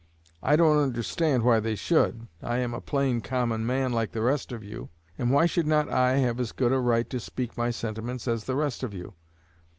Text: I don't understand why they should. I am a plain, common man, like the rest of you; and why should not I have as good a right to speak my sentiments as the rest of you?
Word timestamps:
I 0.41 0.55
don't 0.55 0.79
understand 0.79 1.43
why 1.43 1.59
they 1.59 1.75
should. 1.75 2.27
I 2.41 2.57
am 2.57 2.73
a 2.73 2.81
plain, 2.81 3.21
common 3.21 3.67
man, 3.67 3.93
like 3.93 4.13
the 4.13 4.23
rest 4.23 4.51
of 4.51 4.63
you; 4.63 4.89
and 5.15 5.29
why 5.29 5.45
should 5.45 5.67
not 5.67 5.89
I 5.89 6.13
have 6.17 6.39
as 6.39 6.53
good 6.53 6.71
a 6.71 6.79
right 6.79 7.07
to 7.11 7.19
speak 7.19 7.55
my 7.55 7.69
sentiments 7.69 8.27
as 8.27 8.45
the 8.45 8.55
rest 8.55 8.81
of 8.81 8.95
you? 8.95 9.13